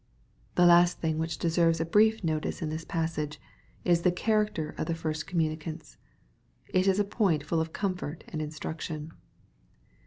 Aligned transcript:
The 0.55 0.65
last 0.65 0.97
thing 0.99 1.19
which 1.19 1.37
deserves 1.37 1.79
a 1.79 1.85
brief 1.85 2.23
notice 2.23 2.63
in 2.63 2.69
this 2.69 2.83
passage, 2.83 3.39
is 3.85 4.01
the 4.01 4.11
character 4.11 4.73
of 4.79 4.87
the 4.87 4.95
first 4.95 5.27
communicants. 5.27 5.97
It 6.69 6.87
is 6.87 6.97
a 6.97 7.03
point 7.03 7.43
full 7.43 7.61
of 7.61 7.71
comfort 7.71 8.23
and 8.29 8.41
instruction. 8.41 9.11